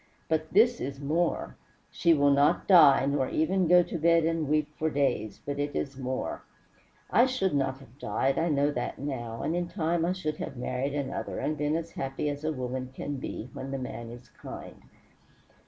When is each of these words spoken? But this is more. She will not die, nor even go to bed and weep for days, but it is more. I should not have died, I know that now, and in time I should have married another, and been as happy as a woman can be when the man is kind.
But 0.27 0.49
this 0.51 0.79
is 0.81 0.99
more. 0.99 1.57
She 1.91 2.11
will 2.11 2.31
not 2.31 2.67
die, 2.67 3.05
nor 3.05 3.29
even 3.29 3.67
go 3.67 3.83
to 3.83 3.99
bed 3.99 4.25
and 4.25 4.49
weep 4.49 4.67
for 4.75 4.89
days, 4.89 5.39
but 5.45 5.59
it 5.59 5.75
is 5.75 5.95
more. 5.95 6.41
I 7.11 7.27
should 7.27 7.53
not 7.53 7.77
have 7.77 7.99
died, 7.99 8.39
I 8.39 8.49
know 8.49 8.71
that 8.71 8.97
now, 8.97 9.43
and 9.43 9.55
in 9.55 9.67
time 9.67 10.03
I 10.03 10.13
should 10.13 10.37
have 10.37 10.57
married 10.57 10.95
another, 10.95 11.37
and 11.37 11.55
been 11.55 11.75
as 11.75 11.91
happy 11.91 12.31
as 12.31 12.43
a 12.43 12.51
woman 12.51 12.89
can 12.95 13.17
be 13.17 13.51
when 13.53 13.69
the 13.69 13.77
man 13.77 14.09
is 14.09 14.29
kind. 14.29 14.81